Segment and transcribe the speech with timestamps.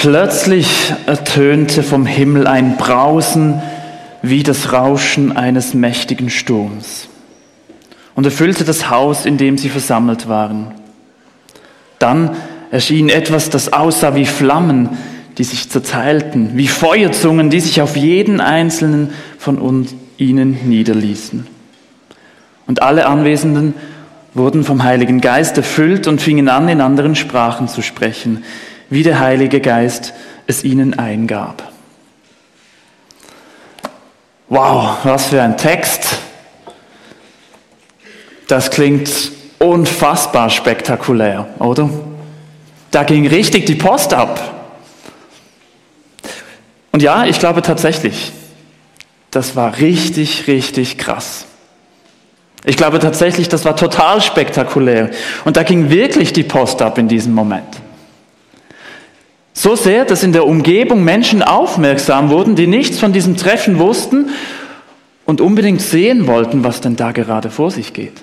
[0.00, 3.60] Plötzlich ertönte vom Himmel ein Brausen
[4.22, 7.06] wie das Rauschen eines mächtigen Sturms
[8.14, 10.68] und erfüllte das Haus, in dem sie versammelt waren.
[11.98, 12.30] Dann
[12.70, 14.88] erschien etwas, das aussah wie Flammen,
[15.36, 21.46] die sich zerteilten, wie Feuerzungen, die sich auf jeden einzelnen von uns, ihnen niederließen.
[22.66, 23.74] Und alle Anwesenden
[24.32, 28.42] wurden vom Heiligen Geist erfüllt und fingen an, in anderen Sprachen zu sprechen
[28.90, 30.12] wie der Heilige Geist
[30.46, 31.62] es ihnen eingab.
[34.48, 36.18] Wow, was für ein Text.
[38.48, 39.08] Das klingt
[39.60, 41.88] unfassbar spektakulär, oder?
[42.90, 44.64] Da ging richtig die Post ab.
[46.90, 48.32] Und ja, ich glaube tatsächlich,
[49.30, 51.46] das war richtig, richtig krass.
[52.64, 55.10] Ich glaube tatsächlich, das war total spektakulär.
[55.44, 57.80] Und da ging wirklich die Post ab in diesem Moment.
[59.52, 64.30] So sehr, dass in der Umgebung Menschen aufmerksam wurden, die nichts von diesem Treffen wussten
[65.26, 68.22] und unbedingt sehen wollten, was denn da gerade vor sich geht.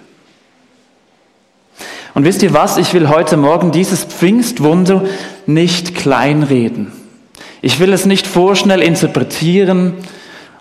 [2.13, 2.77] Und wisst ihr was?
[2.77, 5.03] Ich will heute Morgen dieses Pfingstwunder
[5.45, 6.91] nicht kleinreden.
[7.61, 9.93] Ich will es nicht vorschnell interpretieren,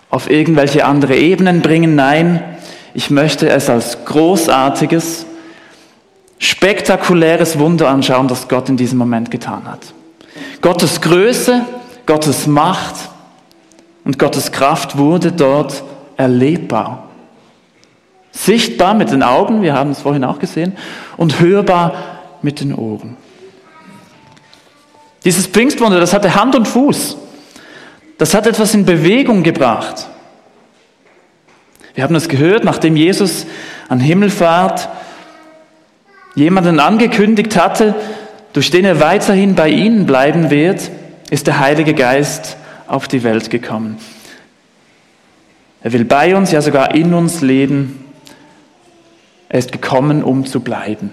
[0.09, 1.95] auf irgendwelche andere Ebenen bringen.
[1.95, 2.43] Nein,
[2.93, 5.25] ich möchte es als großartiges,
[6.39, 9.93] spektakuläres Wunder anschauen, das Gott in diesem Moment getan hat.
[10.61, 11.65] Gottes Größe,
[12.05, 12.95] Gottes Macht
[14.03, 15.83] und Gottes Kraft wurde dort
[16.15, 17.09] erlebbar.
[18.31, 20.77] Sichtbar mit den Augen, wir haben es vorhin auch gesehen,
[21.17, 21.93] und hörbar
[22.41, 23.17] mit den Ohren.
[25.25, 27.17] Dieses Pfingstwunder, das hatte Hand und Fuß.
[28.17, 30.07] Das hat etwas in Bewegung gebracht.
[31.93, 33.45] Wir haben es gehört, nachdem Jesus
[33.89, 34.87] an Himmelfahrt
[36.35, 37.95] jemanden angekündigt hatte,
[38.53, 40.89] durch den er weiterhin bei ihnen bleiben wird,
[41.29, 43.97] ist der Heilige Geist auf die Welt gekommen.
[45.81, 48.03] Er will bei uns, ja sogar in uns leben.
[49.49, 51.11] Er ist gekommen, um zu bleiben.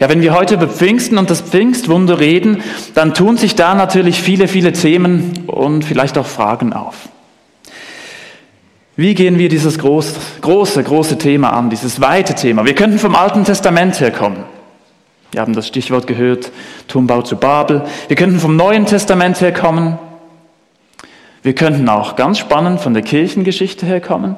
[0.00, 2.62] Ja, wenn wir heute über Pfingsten und das Pfingstwunder reden,
[2.94, 7.08] dann tun sich da natürlich viele, viele Themen und vielleicht auch Fragen auf.
[8.96, 12.64] Wie gehen wir dieses groß, große, große Thema an, dieses weite Thema?
[12.64, 14.44] Wir könnten vom Alten Testament herkommen.
[15.32, 16.52] Wir haben das Stichwort gehört,
[16.86, 17.82] Turmbau zu Babel.
[18.06, 19.98] Wir könnten vom Neuen Testament herkommen.
[21.42, 24.36] Wir könnten auch ganz spannend von der Kirchengeschichte herkommen.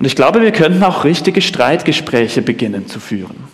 [0.00, 3.44] Und ich glaube, wir könnten auch richtige Streitgespräche beginnen zu führen.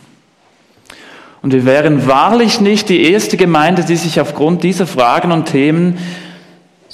[1.42, 5.98] Und wir wären wahrlich nicht die erste Gemeinde, die sich aufgrund dieser Fragen und Themen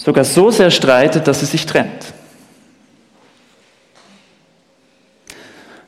[0.04, 2.14] sogar so sehr streitet, dass sie sich trennt.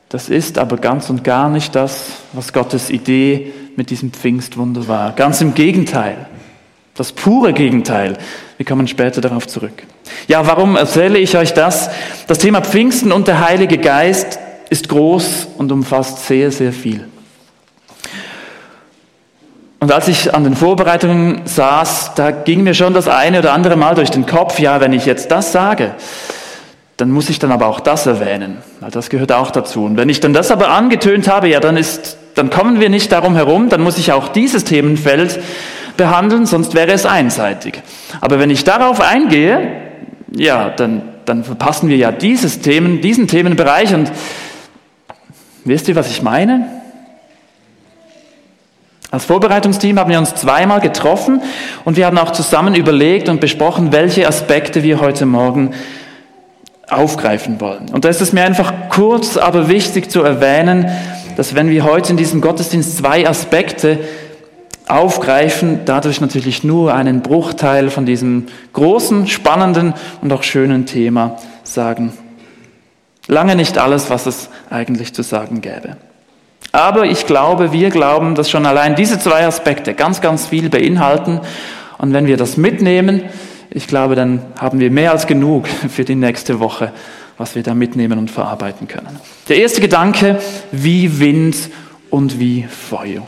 [0.09, 5.13] Das ist aber ganz und gar nicht das, was Gottes Idee mit diesem Pfingstwunder war.
[5.13, 6.27] Ganz im Gegenteil.
[6.93, 8.19] Das pure Gegenteil.
[8.57, 9.83] Wir kommen später darauf zurück.
[10.27, 11.89] Ja, warum erzähle ich euch das?
[12.27, 14.37] Das Thema Pfingsten und der Heilige Geist
[14.69, 17.07] ist groß und umfasst sehr, sehr viel.
[19.83, 23.75] Und als ich an den Vorbereitungen saß, da ging mir schon das eine oder andere
[23.75, 25.91] Mal durch den Kopf, ja, wenn ich jetzt das sage,
[26.95, 29.83] dann muss ich dann aber auch das erwähnen, weil das gehört auch dazu.
[29.83, 33.11] Und wenn ich dann das aber angetönt habe, ja, dann ist, dann kommen wir nicht
[33.11, 35.41] darum herum, dann muss ich auch dieses Themenfeld
[35.97, 37.81] behandeln, sonst wäre es einseitig.
[38.21, 39.81] Aber wenn ich darauf eingehe,
[40.33, 44.13] ja, dann, dann verpassen wir ja dieses Themen, diesen Themenbereich und
[45.65, 46.82] wisst ihr, was ich meine?
[49.13, 51.43] Als Vorbereitungsteam haben wir uns zweimal getroffen
[51.85, 55.75] und wir haben auch zusammen überlegt und besprochen, welche Aspekte wir heute Morgen
[56.89, 57.89] aufgreifen wollen.
[57.93, 60.89] Und da ist es mir einfach kurz, aber wichtig zu erwähnen,
[61.37, 63.99] dass wenn wir heute in diesem Gottesdienst zwei Aspekte
[64.87, 72.13] aufgreifen, dadurch natürlich nur einen Bruchteil von diesem großen, spannenden und auch schönen Thema sagen.
[73.27, 75.97] Lange nicht alles, was es eigentlich zu sagen gäbe.
[76.73, 81.39] Aber ich glaube, wir glauben, dass schon allein diese zwei Aspekte ganz, ganz viel beinhalten.
[81.99, 83.21] Und wenn wir das mitnehmen,
[83.69, 86.91] ich glaube, dann haben wir mehr als genug für die nächste Woche,
[87.37, 89.19] was wir da mitnehmen und verarbeiten können.
[89.49, 90.39] Der erste Gedanke,
[90.71, 91.55] wie Wind
[92.09, 93.21] und wie Feuer.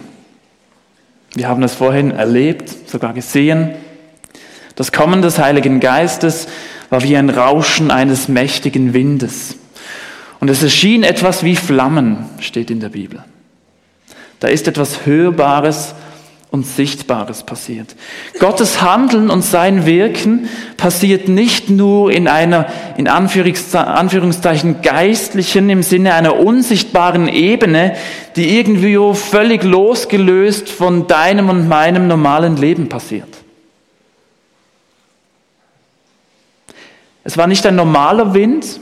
[1.35, 3.75] Wir haben es vorhin erlebt, sogar gesehen.
[4.75, 6.47] Das Kommen des Heiligen Geistes
[6.89, 9.57] war wie ein Rauschen eines mächtigen Windes.
[10.39, 13.23] Und es erschien etwas wie Flammen, steht in der Bibel.
[14.39, 15.95] Da ist etwas Hörbares
[16.55, 17.95] und Sichtbares passiert.
[18.39, 20.47] Gottes Handeln und sein Wirken
[20.77, 22.67] passiert nicht nur in einer,
[22.97, 27.95] in Anführungszeichen, geistlichen, im Sinne einer unsichtbaren Ebene,
[28.37, 33.27] die irgendwie völlig losgelöst von deinem und meinem normalen Leben passiert.
[37.25, 38.79] Es war nicht ein normaler Wind,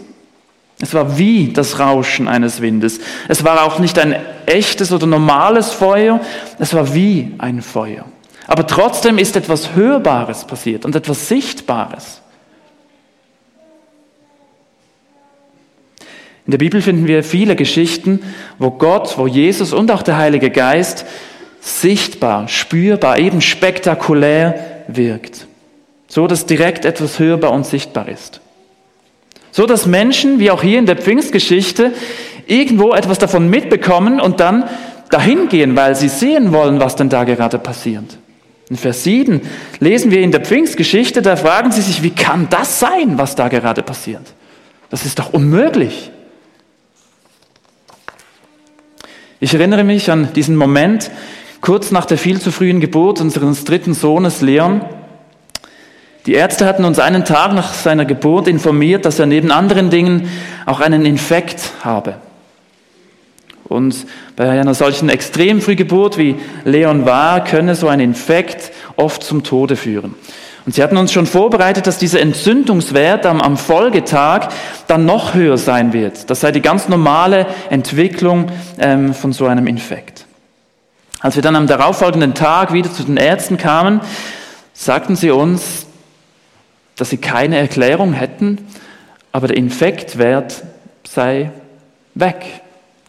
[0.84, 3.00] es war wie das Rauschen eines Windes.
[3.30, 6.20] Es war auch nicht ein echtes oder normales Feuer,
[6.60, 8.04] es war wie ein Feuer.
[8.48, 12.22] Aber trotzdem ist etwas Hörbares passiert und etwas Sichtbares.
[16.46, 18.20] In der Bibel finden wir viele Geschichten,
[18.60, 21.06] wo Gott, wo Jesus und auch der Heilige Geist
[21.62, 25.48] sichtbar, spürbar, eben spektakulär wirkt.
[26.10, 28.43] So dass direkt etwas hörbar und sichtbar ist.
[29.54, 31.94] So dass Menschen, wie auch hier in der Pfingstgeschichte,
[32.48, 34.64] irgendwo etwas davon mitbekommen und dann
[35.12, 38.18] dahin gehen, weil sie sehen wollen, was denn da gerade passiert.
[38.72, 39.42] In Vers 7
[39.80, 43.48] lesen wir in der Pfingstgeschichte, da fragen sie sich, wie kann das sein, was da
[43.48, 44.24] gerade passiert?
[44.90, 46.10] Das ist doch unmöglich.
[49.40, 51.12] Ich erinnere mich an diesen Moment
[51.62, 54.82] kurz nach der viel zu frühen Geburt unseres dritten Sohnes Leon.
[56.26, 60.30] Die Ärzte hatten uns einen Tag nach seiner Geburt informiert, dass er neben anderen Dingen
[60.66, 62.16] auch einen Infekt habe.
[63.66, 64.06] Und
[64.36, 70.16] bei einer solchen Extremfrühgeburt wie Leon war, könne so ein Infekt oft zum Tode führen.
[70.66, 74.50] Und sie hatten uns schon vorbereitet, dass dieser Entzündungswert am, am Folgetag
[74.88, 76.30] dann noch höher sein wird.
[76.30, 78.48] Das sei die ganz normale Entwicklung
[78.80, 80.26] ähm, von so einem Infekt.
[81.20, 84.00] Als wir dann am darauffolgenden Tag wieder zu den Ärzten kamen,
[84.74, 85.83] sagten sie uns,
[86.96, 88.60] dass sie keine Erklärung hätten,
[89.32, 90.64] aber der Infektwert
[91.08, 91.52] sei
[92.16, 92.46] weg.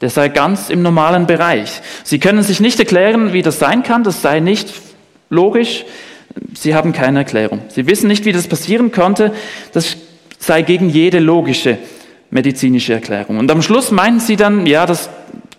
[0.00, 1.80] Der sei ganz im normalen Bereich.
[2.02, 4.72] Sie können sich nicht erklären, wie das sein kann, das sei nicht
[5.30, 5.84] logisch.
[6.54, 7.62] Sie haben keine Erklärung.
[7.68, 9.32] Sie wissen nicht, wie das passieren konnte.
[9.72, 9.96] Das
[10.38, 11.78] sei gegen jede logische
[12.30, 13.38] medizinische Erklärung.
[13.38, 15.08] Und am Schluss meinten sie dann, ja, das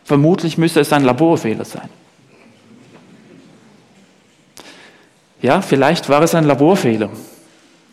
[0.03, 1.89] vermutlich müsse es ein Laborfehler sein.
[5.41, 7.09] Ja, vielleicht war es ein Laborfehler.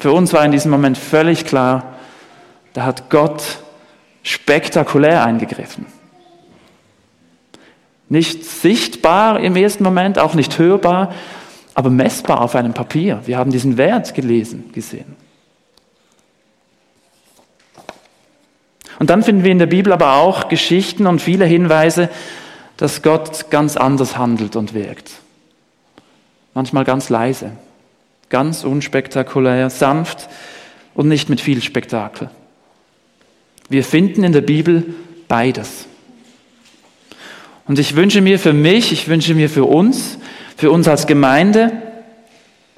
[0.03, 1.95] Für uns war in diesem Moment völlig klar,
[2.73, 3.61] da hat Gott
[4.25, 5.87] spektakulär eingegriffen.
[8.09, 11.15] Nicht sichtbar im ersten Moment, auch nicht hörbar,
[11.75, 13.21] aber messbar auf einem Papier.
[13.27, 15.15] Wir haben diesen Wert gelesen, gesehen.
[18.99, 22.09] Und dann finden wir in der Bibel aber auch Geschichten und viele Hinweise,
[22.77, 25.13] dass Gott ganz anders handelt und wirkt.
[26.55, 27.53] Manchmal ganz leise,
[28.33, 30.31] Ganz unspektakulär, sanft
[30.95, 32.31] und nicht mit viel Spektakel.
[33.69, 34.95] Wir finden in der Bibel
[35.29, 35.85] beides.
[37.69, 40.17] Und ich wünsche mir für mich, ich wünsche mir für uns,
[40.57, 41.73] für uns als Gemeinde,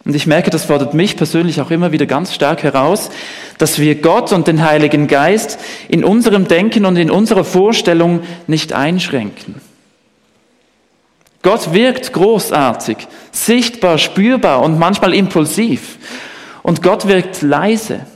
[0.05, 3.11] und ich merke, das fordert mich persönlich auch immer wieder ganz stark heraus,
[3.57, 5.59] dass wir Gott und den Heiligen Geist
[5.89, 9.61] in unserem Denken und in unserer Vorstellung nicht einschränken.
[11.45, 12.97] Gott wirkt großartig,
[13.35, 15.99] sichtbar, spürbar und manchmal impulsiv.
[16.63, 18.07] Und Gott wirkt leise,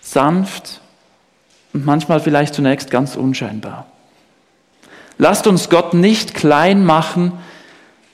[0.00, 0.80] sanft
[1.72, 3.86] und manchmal vielleicht zunächst ganz unscheinbar.
[5.16, 7.32] Lasst uns Gott nicht klein machen,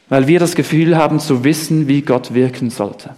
[0.09, 3.15] weil wir das Gefühl haben zu wissen, wie Gott wirken sollte.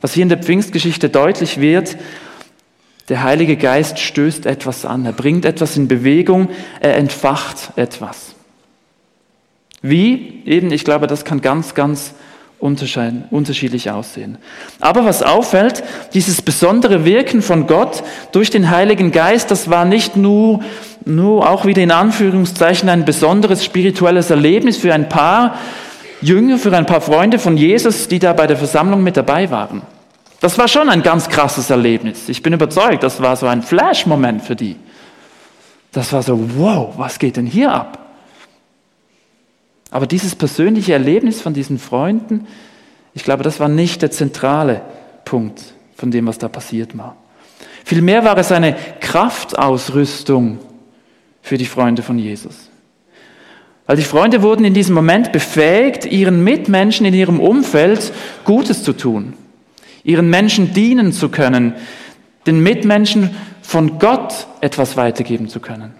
[0.00, 1.96] Was hier in der Pfingstgeschichte deutlich wird,
[3.10, 6.48] der Heilige Geist stößt etwas an, er bringt etwas in Bewegung,
[6.80, 8.34] er entfacht etwas.
[9.82, 10.42] Wie?
[10.46, 12.14] Eben, ich glaube, das kann ganz, ganz
[12.60, 14.38] unterschiedlich aussehen.
[14.78, 15.82] Aber was auffällt,
[16.14, 18.02] dieses besondere Wirken von Gott
[18.32, 20.60] durch den Heiligen Geist, das war nicht nur,
[21.04, 25.58] nur auch wieder in Anführungszeichen ein besonderes spirituelles Erlebnis für ein paar
[26.20, 29.82] Jünger, für ein paar Freunde von Jesus, die da bei der Versammlung mit dabei waren.
[30.40, 32.30] Das war schon ein ganz krasses Erlebnis.
[32.30, 34.76] Ich bin überzeugt, das war so ein Flash-Moment für die.
[35.92, 37.98] Das war so, wow, was geht denn hier ab?
[39.90, 42.46] Aber dieses persönliche Erlebnis von diesen Freunden,
[43.12, 44.80] ich glaube, das war nicht der zentrale
[45.24, 47.16] Punkt von dem, was da passiert war.
[47.84, 50.58] Vielmehr war es eine Kraftausrüstung
[51.42, 52.70] für die Freunde von Jesus.
[53.86, 58.12] Weil die Freunde wurden in diesem Moment befähigt, ihren Mitmenschen in ihrem Umfeld
[58.44, 59.34] Gutes zu tun
[60.04, 61.74] ihren Menschen dienen zu können,
[62.46, 63.30] den Mitmenschen
[63.62, 65.94] von Gott etwas weitergeben zu können.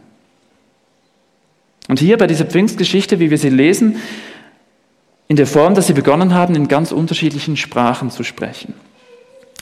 [1.88, 3.96] Und hier bei dieser Pfingstgeschichte, wie wir sie lesen,
[5.28, 8.74] in der Form, dass sie begonnen haben, in ganz unterschiedlichen Sprachen zu sprechen.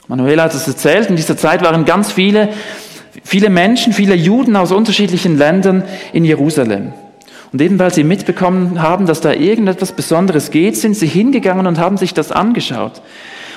[0.07, 2.49] Manuela hat es erzählt, in dieser Zeit waren ganz viele
[3.23, 6.93] viele Menschen, viele Juden aus unterschiedlichen Ländern in Jerusalem.
[7.51, 11.79] Und eben weil sie mitbekommen haben, dass da irgendetwas Besonderes geht, sind sie hingegangen und
[11.79, 13.01] haben sich das angeschaut.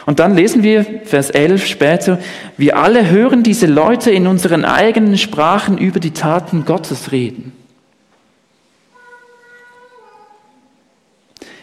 [0.06, 2.18] Und dann lesen wir, Vers 11 später,
[2.56, 7.52] wir alle hören diese Leute in unseren eigenen Sprachen über die Taten Gottes reden.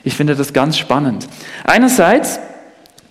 [0.04, 1.28] Ich finde das ganz spannend.
[1.66, 2.40] Einerseits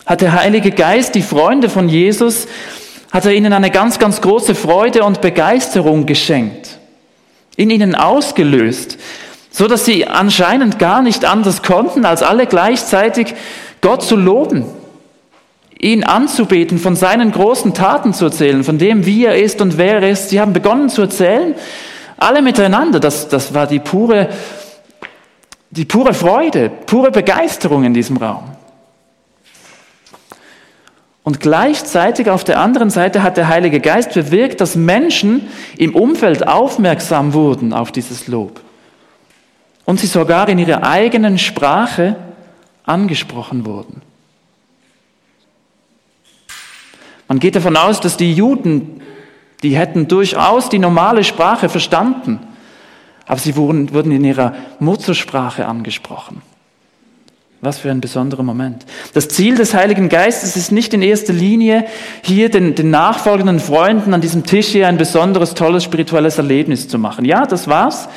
[0.05, 2.47] hat der Heilige Geist die Freunde von Jesus,
[3.11, 6.79] hat er ihnen eine ganz, ganz große Freude und Begeisterung geschenkt,
[7.55, 8.97] in ihnen ausgelöst,
[9.51, 13.35] so dass sie anscheinend gar nicht anders konnten, als alle gleichzeitig
[13.81, 14.65] Gott zu loben,
[15.79, 20.01] ihn anzubeten, von seinen großen Taten zu erzählen, von dem, wie er ist und wer
[20.01, 20.29] er ist.
[20.29, 21.55] Sie haben begonnen zu erzählen,
[22.17, 22.99] alle miteinander.
[22.99, 24.29] Das, das war die pure,
[25.71, 28.43] die pure Freude, pure Begeisterung in diesem Raum.
[31.23, 36.47] Und gleichzeitig auf der anderen Seite hat der Heilige Geist bewirkt, dass Menschen im Umfeld
[36.47, 38.61] aufmerksam wurden auf dieses Lob.
[39.85, 42.15] Und sie sogar in ihrer eigenen Sprache
[42.83, 44.08] angesprochen wurden.
[47.29, 49.01] Man geht davon aus, dass die Juden,
[49.61, 52.39] die hätten durchaus die normale Sprache verstanden,
[53.27, 56.41] aber sie wurden, wurden in ihrer Muttersprache angesprochen.
[57.61, 58.85] Was für ein besonderer Moment.
[59.13, 61.85] Das Ziel des Heiligen Geistes ist nicht in erster Linie,
[62.23, 66.97] hier den, den nachfolgenden Freunden an diesem Tisch hier ein besonderes, tolles spirituelles Erlebnis zu
[66.97, 67.25] machen.
[67.25, 68.09] Ja, das war's.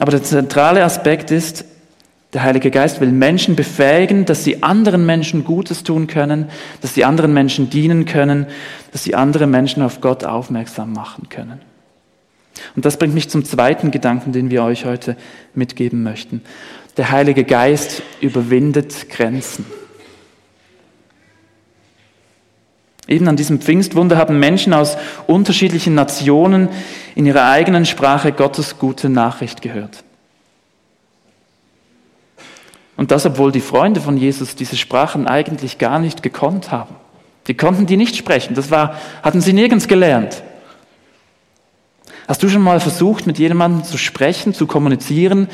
[0.00, 1.64] Aber der zentrale Aspekt ist,
[2.34, 6.50] der Heilige Geist will Menschen befähigen, dass sie anderen Menschen Gutes tun können,
[6.82, 8.46] dass sie anderen Menschen dienen können,
[8.92, 11.60] dass sie andere Menschen auf Gott aufmerksam machen können.
[12.76, 15.16] Und das bringt mich zum zweiten Gedanken, den wir euch heute
[15.54, 16.42] mitgeben möchten.
[16.98, 19.64] Der Heilige Geist überwindet Grenzen.
[23.06, 26.68] Eben an diesem Pfingstwunder haben Menschen aus unterschiedlichen Nationen
[27.14, 30.04] in ihrer eigenen Sprache Gottes gute Nachricht gehört.
[32.98, 36.96] Und das, obwohl die Freunde von Jesus diese Sprachen eigentlich gar nicht gekonnt haben.
[37.46, 38.54] Die konnten die nicht sprechen.
[38.54, 40.42] Das war, hatten sie nirgends gelernt.
[42.26, 45.46] Hast du schon mal versucht, mit jemandem zu sprechen, zu kommunizieren,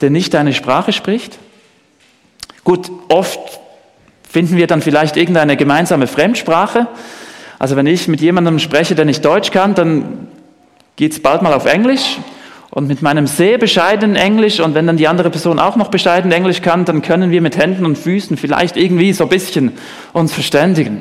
[0.00, 1.38] der nicht deine Sprache spricht?
[2.64, 3.60] Gut, oft
[4.26, 6.88] finden wir dann vielleicht irgendeine gemeinsame Fremdsprache.
[7.58, 10.28] Also wenn ich mit jemandem spreche, der nicht Deutsch kann, dann
[10.96, 12.16] geht es bald mal auf Englisch.
[12.76, 16.30] Und mit meinem sehr bescheidenen Englisch und wenn dann die andere Person auch noch bescheiden
[16.30, 19.72] Englisch kann, dann können wir mit Händen und Füßen vielleicht irgendwie so ein bisschen
[20.12, 21.00] uns verständigen.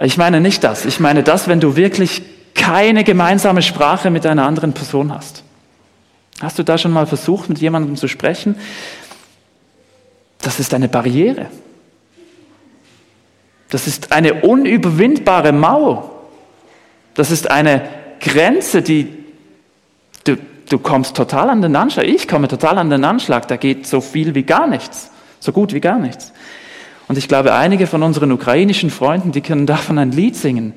[0.00, 0.86] Ich meine nicht das.
[0.86, 2.22] Ich meine das, wenn du wirklich
[2.56, 5.44] keine gemeinsame Sprache mit einer anderen Person hast.
[6.40, 8.56] Hast du da schon mal versucht, mit jemandem zu sprechen?
[10.40, 11.46] Das ist eine Barriere.
[13.68, 16.10] Das ist eine unüberwindbare Mauer.
[17.14, 19.19] Das ist eine Grenze, die
[20.24, 20.36] du,
[20.68, 22.06] du kommst total an den Anschlag.
[22.06, 23.48] Ich komme total an den Anschlag.
[23.48, 25.10] Da geht so viel wie gar nichts.
[25.40, 26.32] So gut wie gar nichts.
[27.08, 30.74] Und ich glaube, einige von unseren ukrainischen Freunden, die können davon ein Lied singen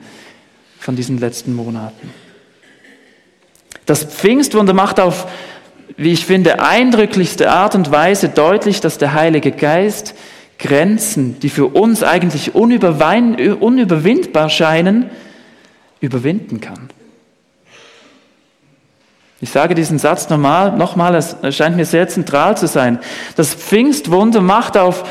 [0.80, 2.10] von diesen letzten Monaten.
[3.86, 5.28] Das Pfingstwunder macht auf,
[5.96, 10.16] wie ich finde, eindrücklichste Art und Weise deutlich, dass der Heilige Geist
[10.58, 15.10] Grenzen, die für uns eigentlich unüberwindbar scheinen,
[16.00, 16.90] überwinden kann.
[19.44, 23.00] Ich sage diesen Satz nochmal, nochmal, es scheint mir sehr zentral zu sein.
[23.36, 25.04] Das Pfingstwunder macht auf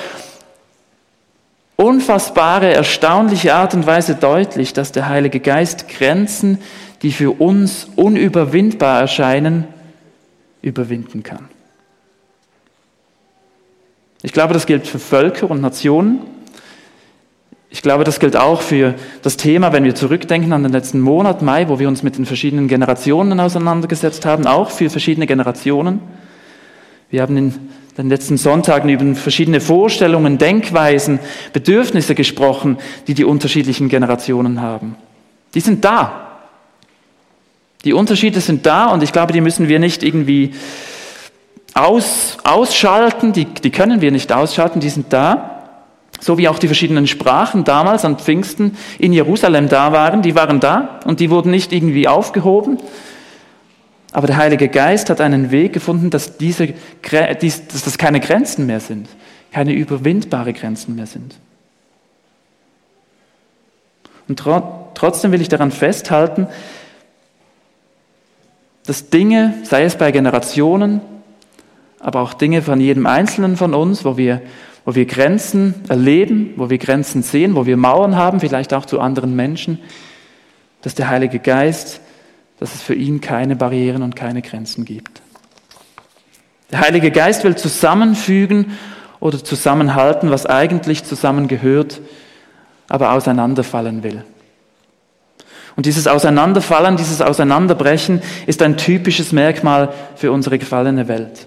[1.77, 6.63] unfassbare, erstaunliche Art und Weise deutlich, dass der Heilige Geist Grenzen,
[7.03, 9.69] die für uns unüberwindbar erscheinen,
[10.63, 11.51] überwinden kann.
[14.23, 16.21] Ich glaube, das gilt für Völker und Nationen.
[17.75, 21.41] Ich glaube, das gilt auch für das Thema, wenn wir zurückdenken an den letzten Monat,
[21.41, 26.01] Mai, wo wir uns mit den verschiedenen Generationen auseinandergesetzt haben, auch für verschiedene Generationen.
[27.11, 27.55] Wir haben in
[27.97, 31.19] den letzten Sonntagen über verschiedene Vorstellungen, Denkweisen,
[31.55, 32.77] Bedürfnisse gesprochen,
[33.07, 34.97] die die unterschiedlichen Generationen haben.
[35.55, 36.41] Die sind da.
[37.87, 40.53] Die Unterschiede sind da und ich glaube, die müssen wir nicht irgendwie
[41.73, 45.52] aus, ausschalten, die, die können wir nicht ausschalten, die sind da.
[46.23, 50.61] So wie auch die verschiedenen Sprachen damals an Pfingsten in Jerusalem da waren, die waren
[50.61, 52.79] da und die wurden nicht irgendwie aufgehoben,
[54.13, 58.79] aber der Heilige Geist hat einen Weg gefunden, dass, diese, dass das keine Grenzen mehr
[58.79, 59.09] sind,
[59.51, 61.35] keine überwindbare Grenzen mehr sind.
[64.29, 64.41] Und
[64.95, 66.47] trotzdem will ich daran festhalten,
[68.87, 71.01] dass Dinge, sei es bei Generationen,
[71.99, 74.41] aber auch Dinge von jedem Einzelnen von uns, wo wir
[74.85, 79.01] wo wir Grenzen erleben, wo wir Grenzen sehen, wo wir Mauern haben, vielleicht auch zu
[79.01, 79.79] anderen Menschen,
[80.83, 82.01] dass der Heilige Geist,
[82.59, 85.23] dass es für ihn keine Barrieren und keine Grenzen gibt.
[86.71, 88.73] Der Heilige Geist will zusammenfügen
[89.21, 92.01] oder zusammenhalten, was eigentlich zusammengehört,
[92.89, 94.25] aber auseinanderfallen will.
[95.77, 101.47] Und dieses Auseinanderfallen, dieses Auseinanderbrechen ist ein typisches Merkmal für unsere gefallene Welt.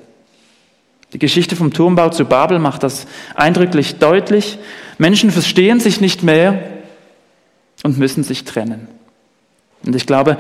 [1.14, 4.58] Die Geschichte vom Turmbau zu Babel macht das eindrücklich deutlich.
[4.98, 6.62] Menschen verstehen sich nicht mehr
[7.84, 8.88] und müssen sich trennen.
[9.86, 10.38] Und ich glaube,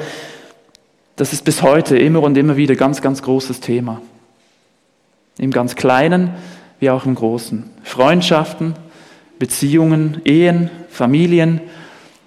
[1.16, 4.02] das ist bis heute immer und immer wieder ganz, ganz großes Thema.
[5.38, 6.32] Im ganz Kleinen
[6.80, 7.70] wie auch im Großen.
[7.84, 8.76] Freundschaften,
[9.40, 11.62] Beziehungen, Ehen, Familien,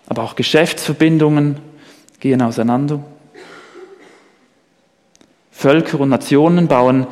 [0.09, 1.57] aber auch Geschäftsverbindungen
[2.21, 3.03] gehen auseinander.
[5.51, 7.07] Völker und Nationen bauen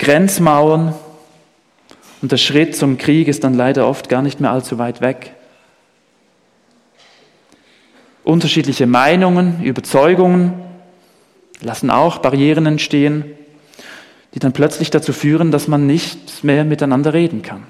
[0.00, 0.94] Grenzmauern
[2.22, 5.34] und der Schritt zum Krieg ist dann leider oft gar nicht mehr allzu weit weg.
[8.24, 10.54] Unterschiedliche Meinungen, Überzeugungen
[11.60, 13.24] lassen auch Barrieren entstehen,
[14.32, 17.64] die dann plötzlich dazu führen, dass man nicht mehr miteinander reden kann.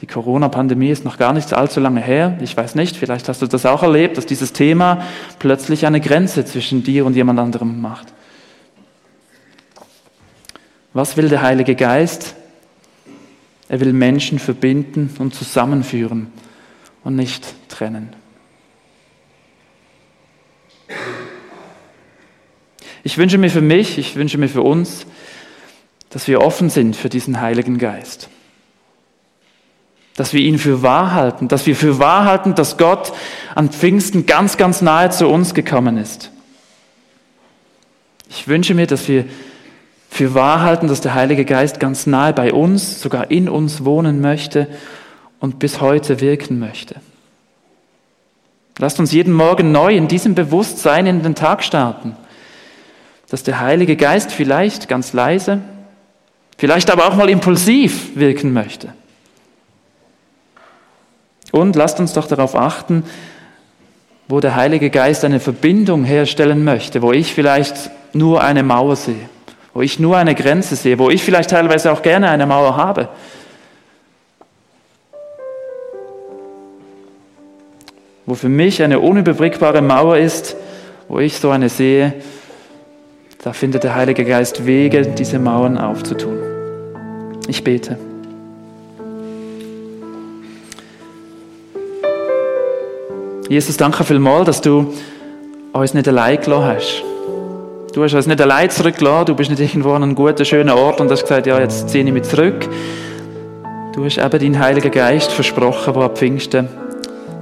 [0.00, 2.36] Die Corona-Pandemie ist noch gar nicht allzu lange her.
[2.40, 5.04] Ich weiß nicht, vielleicht hast du das auch erlebt, dass dieses Thema
[5.38, 8.08] plötzlich eine Grenze zwischen dir und jemand anderem macht.
[10.92, 12.34] Was will der Heilige Geist?
[13.68, 16.30] Er will Menschen verbinden und zusammenführen
[17.04, 18.14] und nicht trennen.
[23.04, 25.06] Ich wünsche mir für mich, ich wünsche mir für uns,
[26.10, 28.28] dass wir offen sind für diesen Heiligen Geist.
[30.14, 33.12] Dass wir ihn für wahr halten, dass wir für wahr halten, dass Gott
[33.54, 36.30] an Pfingsten ganz, ganz nahe zu uns gekommen ist.
[38.28, 39.24] Ich wünsche mir, dass wir
[40.12, 44.20] für wahr halten, dass der Heilige Geist ganz nahe bei uns, sogar in uns wohnen
[44.20, 44.68] möchte
[45.40, 46.96] und bis heute wirken möchte.
[48.78, 52.16] Lasst uns jeden Morgen neu in diesem Bewusstsein in den Tag starten
[53.32, 55.62] dass der Heilige Geist vielleicht ganz leise,
[56.58, 58.92] vielleicht aber auch mal impulsiv wirken möchte.
[61.50, 63.04] Und lasst uns doch darauf achten,
[64.28, 69.30] wo der Heilige Geist eine Verbindung herstellen möchte, wo ich vielleicht nur eine Mauer sehe,
[69.74, 73.08] wo ich nur eine Grenze sehe, wo ich vielleicht teilweise auch gerne eine Mauer habe.
[78.26, 80.56] Wo für mich eine unüberbrückbare Mauer ist,
[81.08, 82.14] wo ich so eine sehe,
[83.42, 86.38] da findet der Heilige Geist Wege, diese Mauern aufzutun.
[87.48, 87.98] Ich bete.
[93.48, 94.94] Jesus, danke vielmals, dass du
[95.72, 97.11] uns nicht allein gelassen hast.
[97.92, 100.98] Du hast uns nicht allein zurückgelassen, du bist nicht irgendwo an einem guten, schönen Ort
[101.02, 102.66] und hast gesagt, ja, jetzt ziehe ich mich zurück.
[103.94, 106.68] Du hast eben deinen Heiligen Geist versprochen, der ab Pfingsten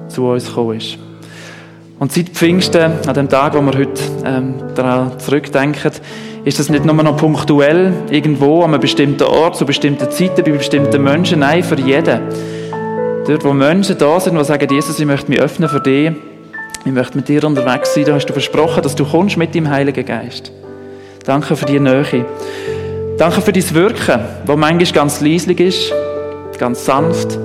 [0.09, 0.99] zu uns gekommen ist.
[2.01, 5.93] Und seit Pfingsten, an dem Tag, wo wir heute ähm, daran zurückdenken,
[6.45, 10.51] ist das nicht nur noch punktuell irgendwo an einem bestimmten Ort, zu bestimmten Zeiten, bei
[10.51, 11.41] bestimmten Menschen.
[11.41, 12.23] Nein, für jeden.
[13.25, 16.11] Dort, wo Menschen da sind, die sagen, Jesus, ich möchte mich öffnen für dich,
[16.85, 19.69] ich möchte mit dir unterwegs sein, da hast du versprochen, dass du kommst mit dem
[19.69, 20.51] Heiligen Geist.
[21.25, 22.25] Danke für die Nähe.
[23.19, 25.93] Danke für dein Wirken, das manchmal ganz leislich ist,
[26.59, 27.39] ganz sanft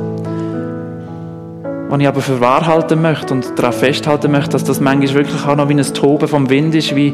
[1.89, 5.45] was ich aber für wahr halten möchte und darauf festhalten möchte, dass das manchmal wirklich
[5.45, 7.13] auch noch wie ein Toben vom Wind ist, wie,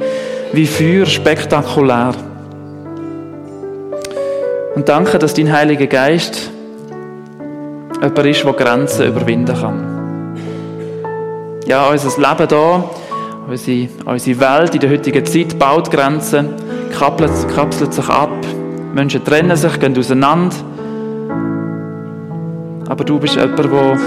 [0.54, 2.14] wie Feuer, spektakulär.
[4.76, 6.50] Und danke, dass dein Heiliger Geist
[8.02, 9.91] jemand ist, der Grenzen überwinden kann.
[11.72, 12.84] Ja, unser Leben hier,
[13.50, 16.50] unsere, unsere Welt in der heutigen Zeit baut Grenzen,
[17.00, 18.30] kapselt, kapselt sich ab,
[18.94, 20.54] Menschen trennen sich, gehen auseinander.
[22.90, 23.98] Aber du bist jemand, der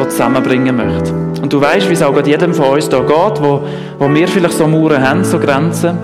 [0.00, 1.12] die zusammenbringen möchte.
[1.42, 3.62] Und du weißt, wie es auch jedem von uns da geht, wo,
[3.98, 5.98] wo wir vielleicht so Mauern haben, so Grenzen.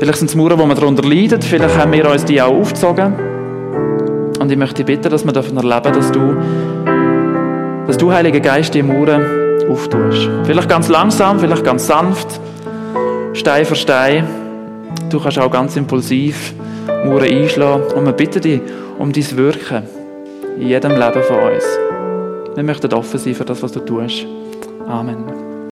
[0.00, 3.14] Vielleicht sind es Mauern, wo wir darunter leiden, vielleicht haben wir uns die auch aufgezogen.
[4.40, 6.36] Und ich möchte dich bitten, dass wir erleben, dass du,
[7.86, 9.41] dass du, Heiliger Geist, die Mauern
[9.72, 10.28] auftust.
[10.44, 12.40] Vielleicht ganz langsam, vielleicht ganz sanft,
[13.32, 14.26] Stein für Stein.
[15.10, 16.54] Du kannst auch ganz impulsiv
[17.04, 17.84] Mauern einschlagen.
[17.94, 18.60] Und wir bitten dich
[18.98, 19.82] um dein Wirken
[20.58, 21.64] in jedem Leben von uns.
[22.54, 24.26] Wir möchten offen sein für das, was du tust.
[24.86, 25.41] Amen.